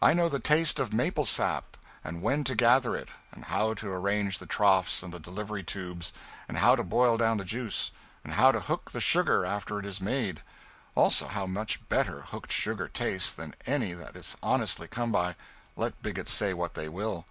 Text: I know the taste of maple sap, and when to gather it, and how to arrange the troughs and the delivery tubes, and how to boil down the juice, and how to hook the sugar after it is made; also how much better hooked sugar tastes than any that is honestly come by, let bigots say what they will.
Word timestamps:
I 0.00 0.14
know 0.14 0.30
the 0.30 0.38
taste 0.38 0.80
of 0.80 0.94
maple 0.94 1.26
sap, 1.26 1.76
and 2.02 2.22
when 2.22 2.42
to 2.44 2.54
gather 2.54 2.96
it, 2.96 3.10
and 3.32 3.44
how 3.44 3.74
to 3.74 3.92
arrange 3.92 4.38
the 4.38 4.46
troughs 4.46 5.02
and 5.02 5.12
the 5.12 5.20
delivery 5.20 5.62
tubes, 5.62 6.10
and 6.48 6.56
how 6.56 6.74
to 6.74 6.82
boil 6.82 7.18
down 7.18 7.36
the 7.36 7.44
juice, 7.44 7.92
and 8.24 8.32
how 8.32 8.50
to 8.50 8.60
hook 8.60 8.92
the 8.92 9.00
sugar 9.02 9.44
after 9.44 9.78
it 9.78 9.84
is 9.84 10.00
made; 10.00 10.40
also 10.94 11.28
how 11.28 11.46
much 11.46 11.86
better 11.90 12.22
hooked 12.22 12.50
sugar 12.50 12.88
tastes 12.88 13.30
than 13.30 13.54
any 13.66 13.92
that 13.92 14.16
is 14.16 14.38
honestly 14.42 14.88
come 14.88 15.12
by, 15.12 15.36
let 15.76 16.00
bigots 16.02 16.32
say 16.32 16.54
what 16.54 16.72
they 16.72 16.88
will. 16.88 17.26